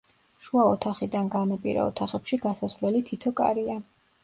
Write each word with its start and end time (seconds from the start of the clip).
შუა 0.45 0.63
ოთახიდან 0.69 1.29
განაპირა 1.35 1.85
ოთახებში 1.91 2.41
გასასვლელი 2.47 3.05
თითო 3.13 3.37
კარია. 3.45 3.79